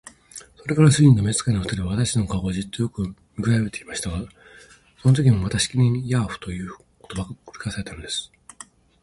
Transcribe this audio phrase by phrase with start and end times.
[0.57, 4.27] それから主人と召使の二人は、私たちの顔をじっとよく見くらべていましたが、
[4.99, 6.73] そのときもまたしきりに「ヤーフ」という
[7.07, 8.31] 言葉が繰り返されたのです。